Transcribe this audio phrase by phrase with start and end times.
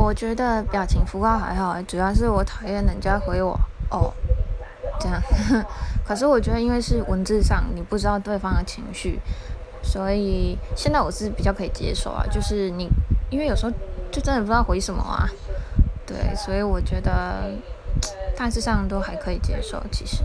[0.00, 3.52] 我觉得表情符号还好主要是我讨厌人家回我
[3.90, 4.12] 哦
[4.98, 5.22] 这样。
[6.06, 9.20] 可是我觉得因为是文字上你不知道对方的情绪
[9.82, 12.88] 所以现在我是比较可以接受啊就是你
[13.30, 13.72] 因为有时候
[14.10, 15.28] 就真的不知道回什么啊。
[16.06, 17.52] 对所以我觉得
[18.36, 20.24] 大致上都还可以接受其实。